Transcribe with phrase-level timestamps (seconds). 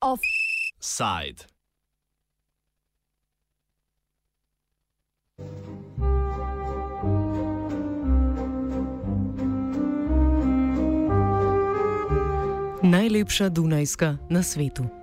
[0.00, 1.44] Offside.
[12.82, 14.97] Najlepša Dunajska na svetu.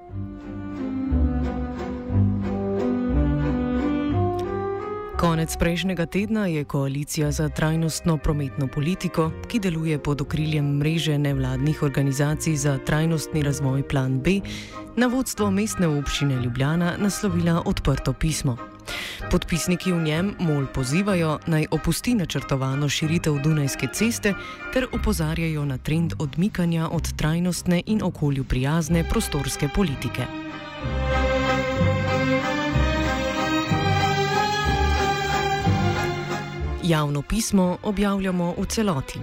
[5.26, 11.84] Konec prejšnjega tedna je koalicija za trajnostno prometno politiko, ki deluje pod okriljem mreže nevladnih
[11.84, 14.40] organizacij za trajnostni razvoj Plan B,
[14.96, 18.58] na vodstvo mestne občine Ljubljana naslovila odprto pismo.
[19.32, 24.34] Podpisniki v njem mol pozivajo naj opusti načrtovano širitev Dunajske ceste
[24.74, 30.26] ter opozarjajo na trend odmikanja od trajnostne in okolju prijazne prostorske politike.
[36.86, 39.20] Javno pismo objavljamo v celoti.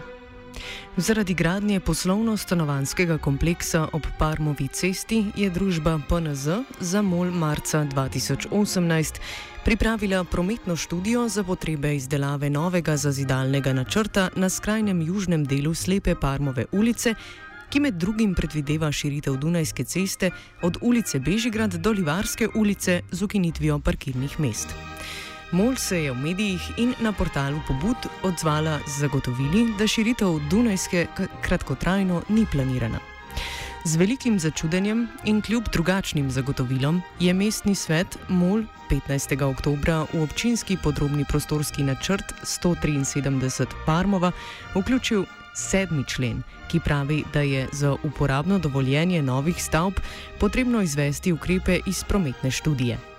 [0.97, 6.49] Zaradi gradnje poslovno-stanovanskega kompleksa ob Parmovi cesti je družba PNZ
[6.81, 9.21] za mol marca 2018
[9.65, 16.65] pripravila prometno študijo za potrebe izdelave novega zazidalnega načrta na skrajnem južnem delu slepe Parmove
[16.73, 17.15] ulice,
[17.71, 20.31] ki med drugim predvideva širitev Dunajske ceste
[20.63, 24.69] od ulice Bežigrad do Livarske ulice z ukinitvijo parkirnih mest.
[25.53, 31.07] Mol se je v medijih in na portalu Pobud odzvala z zagotovili, da širitev Dunajske
[31.45, 32.99] kratkotrajno ni planirana.
[33.85, 39.43] Z velikim začudenjem in kljub drugačnim zagotovilom je mestni svet Mol 15.
[39.45, 44.33] oktober v občinski podrobni prostorski načrt 173 Parmova
[44.75, 50.01] vključil sedmi člen, ki pravi, da je za uporabno dovoljenje novih stavb
[50.41, 53.12] potrebno izvesti ukrepe iz prometne študije.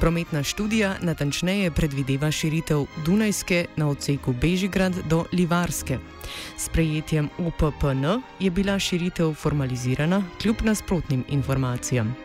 [0.00, 5.98] Prometna študija natančneje predvideva širitev Dunajske na odseku Bežigrad do Livarske.
[6.58, 8.04] S prejetjem UPPN
[8.40, 12.16] je bila širitev formalizirana kljub nasprotnim informacijam.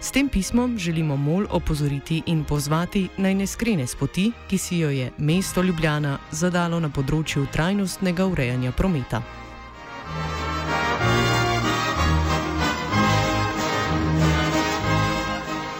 [0.00, 4.78] S tem pismom želimo MOL opozoriti in pozvati naj ne skrene s poti, ki si
[4.78, 9.22] jo je mesto Ljubljana zadalo na področju trajnostnega urejanja prometa.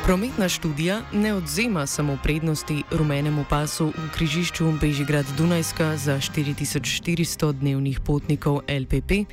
[0.05, 8.61] Prometna študija ne odzema samo prednosti rumenemu pasu v križišču Bežigrad-Dunajska za 4400 dnevnih potnikov
[8.69, 9.25] LPP,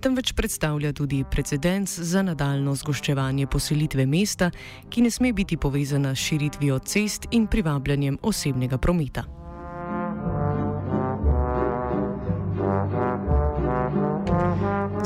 [0.00, 4.50] temveč predstavlja tudi precedens za nadaljno zgoščevanje poselitve mesta,
[4.90, 9.45] ki ne sme biti povezana s širitvijo cest in privabljanjem osebnega prometa.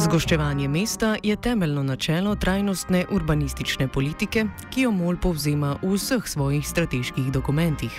[0.01, 6.65] Zgoščevanje mesta je temeljno načelo trajnostne urbanistične politike, ki jo MOL povzema v vseh svojih
[6.65, 7.99] strateških dokumentih.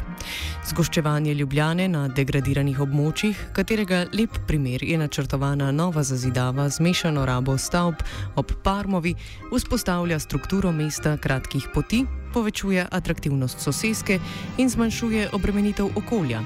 [0.66, 7.57] Zgoščevanje Ljubljane na degradiranih območjih, katerega lep primer je načrtovana nova zazidava z mešano rabo
[7.57, 8.01] stavb
[8.35, 9.13] ob Parmovi,
[9.53, 12.01] vzpostavlja strukturo mesta kratkih poti,
[12.34, 14.19] povečuje atraktivnost soseske
[14.58, 16.42] in zmanjšuje obremenitev okolja.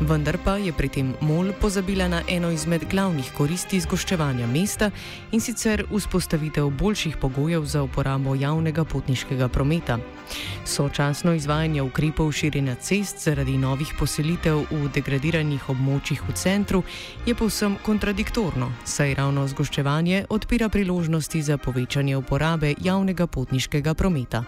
[0.00, 4.90] Vendar pa je pri tem MOL pozabila na eno izmed glavnih koristi zgoščevanja mesta
[5.32, 9.98] in sicer vzpostavitev boljših pogojev za uporabo javnega potniškega prometa.
[10.64, 16.82] Sočasno izvajanje ukrepov širjenja cest zaradi novih poselitev v degradiranih območjih v centru
[17.26, 24.44] je povsem kontradiktorno, saj ravno zgoščevanje odpira priložnosti za povečanje uporabe javnega potniškega prometa.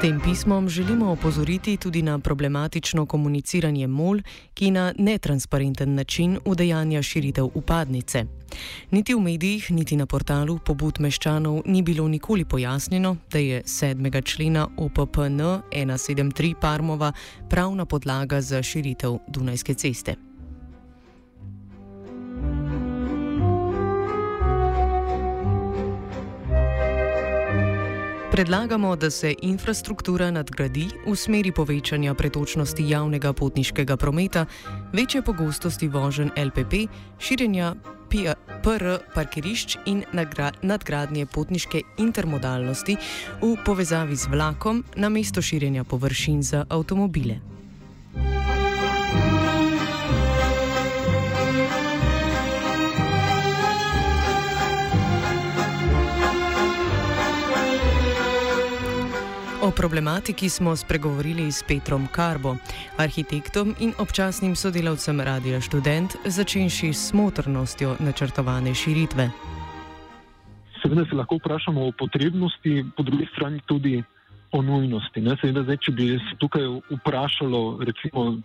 [0.00, 4.18] Tem pismom želimo opozoriti tudi na problematično komuniciranje MOL,
[4.54, 8.24] ki na netransparenten način udejanja širitev upadnice.
[8.90, 14.24] Niti v medijih, niti na portalu pobud meščanov ni bilo nikoli pojasnjeno, da je 7.
[14.24, 15.40] člena OPPN
[15.70, 17.12] 173 Parmova
[17.50, 20.29] pravna podlaga za širitev Dunajske ceste.
[28.40, 34.46] Predlagamo, da se infrastruktura nadgradi v smeri povečanja pretočnosti javnega potniškega prometa,
[34.92, 36.88] večje pogostosti voženj LPP,
[37.18, 37.74] širjenja
[38.08, 40.02] PR parkirišč in
[40.62, 42.96] nadgradnje potniške intermodalnosti
[43.42, 47.59] v povezavi z vlakom na mesto širjenja površin za avtomobile.
[59.70, 62.56] O problematiki smo spregovorili s Petrom Karbo,
[62.98, 69.30] arhitektom in občasnim sodelavcem Radia Student, začenši s smotrnostjo načrtovane širitve.
[70.82, 74.02] Seveda se lahko vprašamo o potrebnosti, po drugi strani tudi
[74.52, 75.22] o nujnosti.
[75.40, 78.42] Seveda, zdaj, če bi se tukaj vprašalo, recimo,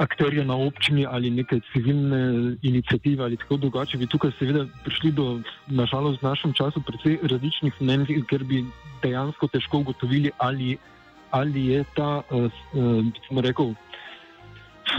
[0.00, 5.40] akterje na občini ali neke civilne inicijative ali tako drugače, bi tukaj seveda prišli do,
[5.66, 8.64] nažalost, v našem času precej različnih mnenj, ker bi
[9.02, 10.78] dejansko težko ugotovili, ali,
[11.30, 13.74] ali je ta, uh, uh, rekel,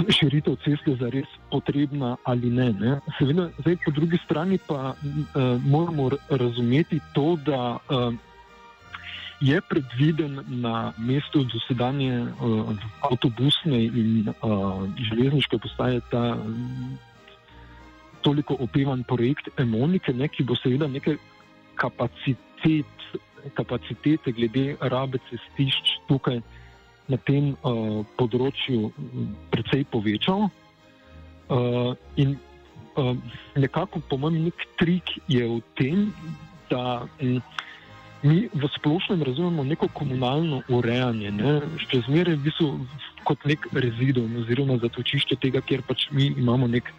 [0.10, 2.72] širitev ceste zares potrebna ali ne.
[2.74, 3.00] ne.
[3.18, 8.14] Seveda, zdaj, po drugi strani pa uh, moramo razumeti to, da uh,
[9.42, 16.98] je predviden na mestu dosedanje uh, avtobusne in uh, železniške postaje ta um,
[18.22, 21.18] toliko opevan projekt Emonike, ne, ki bo seveda nekaj
[21.76, 22.94] kapacitet,
[23.58, 26.38] kapacitete glede rabe cestišč tukaj
[27.10, 28.94] na tem uh, področju
[29.50, 30.52] precej povečal.
[31.52, 32.38] Uh, in
[32.94, 33.18] uh,
[33.58, 36.14] nekako, po mojem, nek trik je v tem,
[36.70, 37.42] da um,
[38.24, 41.54] mi v splošnem razumemo neko komunalno urejanje, ne?
[41.90, 42.70] še zmeraj v bistvu
[43.26, 46.90] kot nek rezidum oziroma zatočišče tega, kjer pač mi imamo nek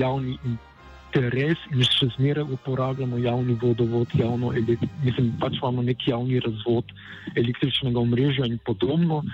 [0.00, 4.52] javni interes in še zmeraj uporabljamo javni vodovod, javno
[5.04, 6.92] mislim, pač imamo neki javni razvod
[7.36, 9.24] električnega omrežja in podobno.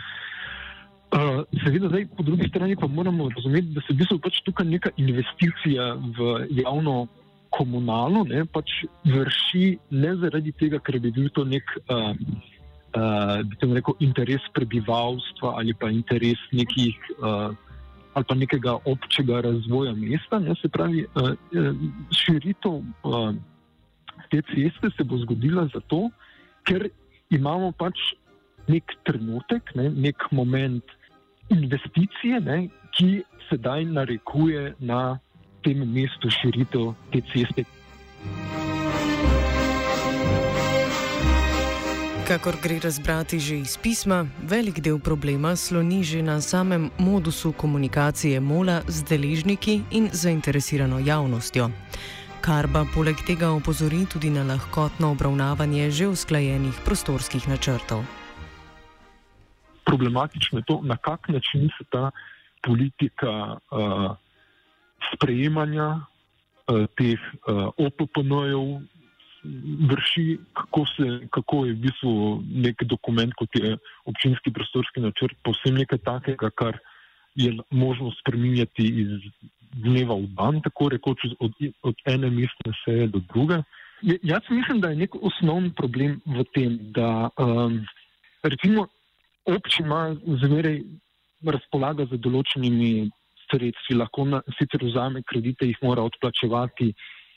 [1.14, 4.66] Uh, seveda, zdaj, po drugi strani pa moramo razumeti, da se v bistvu pač tukaj
[4.66, 7.06] neka investicija v javno
[7.54, 12.10] komunalno ne, pač vrši ne zaradi tega, ker bi bil to nek uh,
[12.98, 17.54] uh, rekel, interes prebivalstva ali pa interes nekih uh,
[18.14, 20.38] ali pa nekega občega razvoja mesta.
[20.38, 21.34] Ne, se pravi, uh,
[22.14, 23.34] širitev uh,
[24.30, 26.08] te ceste se bo zgodila zato,
[26.66, 26.88] ker
[27.34, 27.98] imamo pač
[28.70, 30.94] nek trenutek, ne, nek moment
[31.52, 35.18] investicije, ne, ki sedaj narekuje na
[35.64, 37.64] tem mestu širitev te ceste.
[42.24, 48.40] Kakor gre razbrati že iz pisma, velik del problema sloni že na samem modusu komunikacije
[48.40, 51.68] MOLA z deležniki in zainteresirano javnostjo.
[52.40, 58.04] Kar pa poleg tega opozori tudi na lahkotno obravnavanje že usklajenih prostorskih načrtov.
[59.84, 62.10] Problematično je to, na kak način se ta
[62.64, 64.16] politika uh,
[65.12, 68.82] sprejemanja uh, teh uh, OPPN-jev
[69.90, 73.76] vrši, kako, se, kako je v bistvu nek dokument, kot je
[74.08, 76.78] občinski prostorski načrt, posebej nekaj takega, kar
[77.34, 79.28] je možno spremenjati iz
[79.74, 81.52] dneva v dan, tako rekoč od,
[81.82, 83.60] od ene mestne seje do druge.
[84.02, 87.84] Jaz mislim, da je nek osnovni problem v tem, da um,
[88.42, 88.86] recimo
[89.44, 90.80] občina zmeraj
[91.44, 93.10] razpolaga z določenimi
[93.54, 96.90] sredstvi, lahko na, sicer vzame kredite, jih mora odplačevati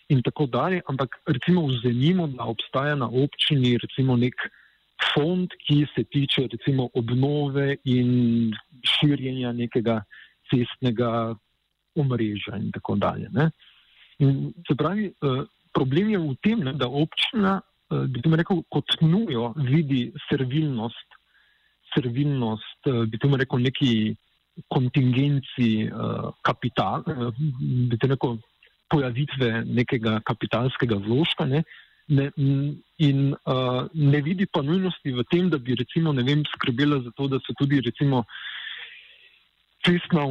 [0.09, 0.81] in tako dalje.
[0.89, 4.47] Ampak recimo vzemimo, da obstaja na občini recimo nek
[5.13, 8.53] fond, ki se tiče recimo obnove in
[8.85, 10.01] širjenja nekega
[10.49, 11.35] cestnega
[11.95, 13.29] omrežja in tako dalje.
[13.33, 13.49] Ne?
[14.19, 15.43] In se pravi, eh,
[15.73, 21.17] problem je v tem, ne, da občina, eh, bi tudi rekel, kot nujo vidi servilnost,
[21.93, 23.91] servilnost, eh, bi tudi rekel, neki
[24.73, 25.89] kontingenci
[26.45, 28.37] kapitala, bi tudi rekel,
[28.89, 31.45] pojavitve nekega kapitalskega vložka.
[31.45, 31.63] Ne,
[32.07, 32.29] ne,
[33.03, 37.27] in uh, ne vidi pa nujnosti v tem, da bi recimo, vem, skrbela za to,
[37.27, 38.23] da so tudi recimo,
[39.85, 40.25] cestna,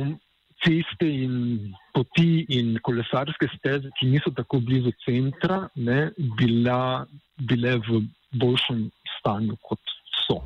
[0.64, 7.04] ceste in poti in kolesarske steze, ki niso tako blizu centra, ne, bila,
[7.36, 8.06] bile v
[8.40, 10.40] boljšem stanju, kot so.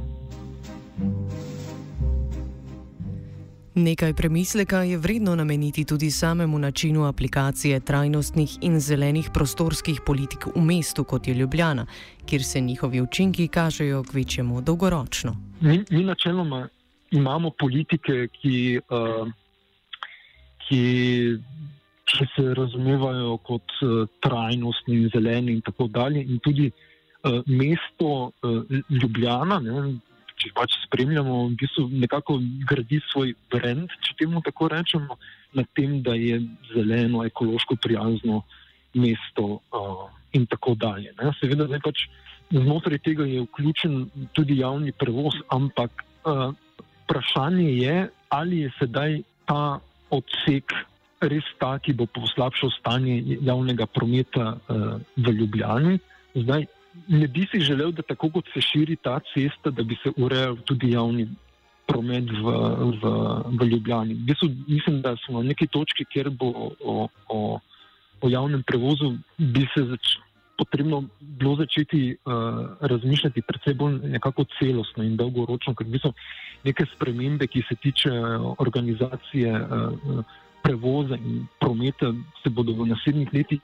[3.80, 10.60] Nekaj premisleka je vredno nameniti tudi samemu načinu aplikacije trajnostnih in zelenih prostorskih politik v
[10.60, 11.86] mestu, kot je Ljubljana,
[12.26, 15.36] kjer se njihovi učinki kažejo k večjemu dolgoročno.
[15.60, 16.68] Mi, mi načeloma
[17.10, 19.32] imamo politike, ki, uh,
[20.68, 20.84] ki,
[22.04, 26.22] ki se razumevajo kot uh, trajnostni in zeleni in tako dalje.
[26.22, 28.62] In tudi uh, mesto uh,
[29.02, 29.58] Ljubljana.
[29.60, 29.98] Ne,
[30.40, 35.18] če pač spremljamo, v bistvu nekako gradi svoj brand, če temu tako rečemo,
[35.52, 38.42] na tem, da je zeleno, ekološko prijazno
[38.94, 41.12] mesto uh, in tako dalje.
[41.18, 41.32] Ne.
[41.40, 42.06] Seveda, zdaj pač
[42.50, 43.96] znotraj tega je vključen
[44.34, 46.50] tudi javni prevoz, ampak uh,
[47.04, 47.96] vprašanje je,
[48.28, 49.80] ali je sedaj ta
[50.10, 50.74] odsek
[51.20, 55.98] res ta, ki bo poslabšal stanje javnega prometa uh, v Ljubljani.
[56.34, 56.66] Zdaj,
[57.08, 60.56] ne bi si želel, da tako kot se širi ta cesta, da bi se urejal
[60.64, 61.28] tudi javni
[61.86, 62.54] promet v,
[63.02, 63.12] v,
[63.60, 64.14] v Ljubljani.
[64.14, 67.58] Bistu, mislim, da smo na neki točki, kjer bo o, o,
[68.20, 70.14] o javnem prevozu bi se zač,
[70.58, 72.34] potrebno bilo začeti uh,
[72.80, 76.12] razmišljati predvsem bolj nekako celostno in dolgoročno, ker so
[76.64, 78.12] neke spremembe, ki se tiče
[78.58, 80.24] organizacije uh,
[80.62, 83.60] prevoza in prometa, se bodo v naslednjih letih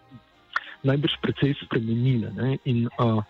[0.87, 2.33] najbrž precej spremenile.
[2.37, 2.57] Ne?
[2.65, 3.21] In uh,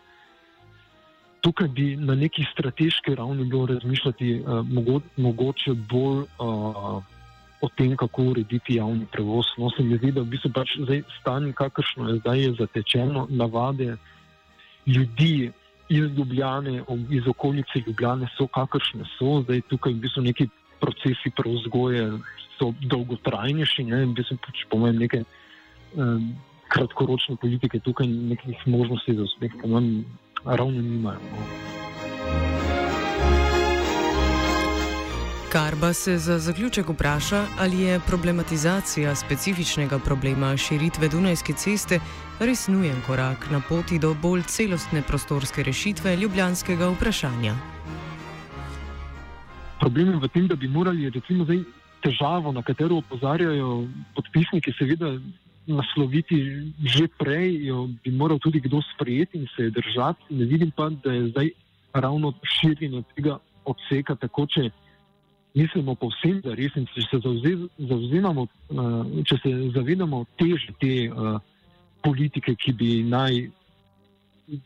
[1.40, 6.24] tukaj bi na neki strateški ravni bilo razmišljati uh, mogo, mogoče bolj.
[6.38, 7.02] Uh,
[7.60, 9.46] o tem, kako urediti javni prevoz.
[9.58, 13.26] No, se mi zdi, da v bistvu pač zdaj stanje, kakršno je zdaj, je zatečeno,
[13.30, 13.96] navade
[14.86, 15.50] ljudi
[15.88, 20.48] iz Ljubljane, iz okolice Ljubljane so kakršne so, zdaj tukaj v bistvu neki
[20.80, 22.10] procesi preuzgoje
[22.58, 25.22] so dolgotrajnejši, ne, v bistvu pač po mojem neke
[25.94, 26.34] um,
[26.76, 30.04] kratkoročne politike tukaj nekih možnosti za uspeh, po mojem,
[30.44, 31.20] ravno nimajo.
[31.32, 31.66] No.
[35.52, 42.00] Karba se za zaključek vpraša, ali je problematizacija specifičnega problema širitve Dunajske ceste
[42.40, 47.54] res nujen korak na poti do bolj celostne prostorske rešitve ljubljanskega vprašanja.
[49.80, 51.62] Problem je v tem, da bi morali recimo zdaj
[52.02, 55.14] težavo, na katero opozarjajo podpisniki, seveda
[55.66, 56.36] nasloviti
[56.84, 60.34] že prej, jo bi moral tudi kdo sprejeti in se je držati.
[60.34, 61.50] Ne vidim pa, da je zdaj
[61.92, 64.70] ravno širjenje tega odseka tako, če
[65.56, 67.20] mislimo povsem, da res in če se
[67.90, 71.38] zauzemamo, uh, če se zavedamo teže te uh,
[72.04, 73.46] politike, ki bi naj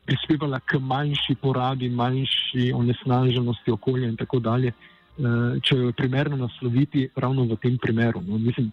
[0.05, 6.43] prispevala k manjši porabi, manjši onesnaženosti okolja in tako dalje, uh, če jo je primerno
[6.43, 8.25] nasloviti ravno v tem primeru.
[8.27, 8.73] No, mislim,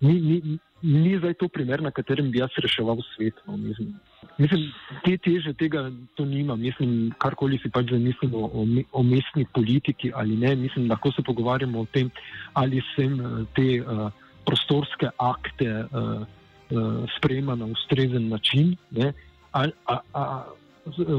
[0.00, 3.34] ni, ni, ni zdaj to primer, na katerem bi jaz reševal svet.
[3.46, 3.94] No, mislim.
[4.38, 4.72] Mislim,
[5.04, 6.56] te teže tega to nima.
[6.56, 11.80] Mislim, karkoli si pač zamislimo o, o mestni politiki ali ne, mislim, lahko se pogovarjamo
[11.80, 12.10] o tem,
[12.52, 14.08] ali se eh, te uh,
[14.46, 18.76] prostorske akte uh, uh, sprejema na ustrezen način.
[18.90, 19.12] Ne,
[19.52, 20.24] a, a, a,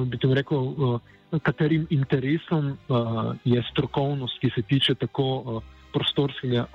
[0.06, 1.00] bi tem rekel, uh,
[1.40, 6.68] katerim interesom uh, je strokovnost, ki se tiče tako uh, prostorskega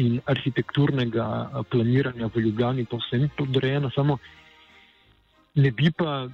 [0.00, 1.24] in arhitekturnega
[1.70, 3.90] planiranja v Ljubljani, povsem podrejena.
[3.94, 4.18] Samo
[5.54, 6.28] Ne bi pa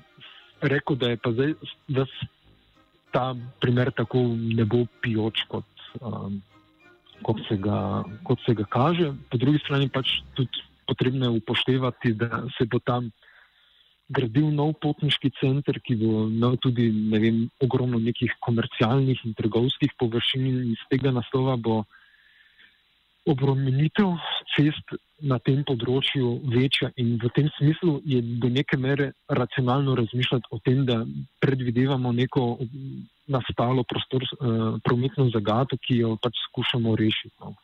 [0.61, 1.55] rekel, da je pa zdaj
[1.89, 2.05] da
[3.13, 5.65] ta primer tako ne bo pijoč, kot,
[6.01, 6.43] um,
[7.23, 9.13] kot, se ga, kot se ga kaže.
[9.31, 13.11] Po drugi strani pač tudi potrebno je upoštevati, da se bo tam
[14.09, 20.47] gradil nov potniški center, ki bo imel tudi vem, ogromno nekih komercialnih in trgovskih površin
[20.47, 21.85] in iz tega naslova bo
[23.27, 24.15] obremenitev
[24.55, 30.51] cest na tem področju večja in v tem smislu je do neke mere racionalno razmišljati
[30.53, 31.03] o tem, da
[31.43, 32.47] predvidevamo neko
[33.27, 37.35] nastalo prostor, uh, prometno zagato, ki jo pač skušamo rešiti.
[37.41, 37.55] No.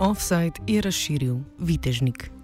[0.00, 2.39] Offside je razširil vitežnik.